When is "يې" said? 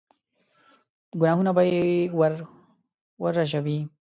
1.71-1.85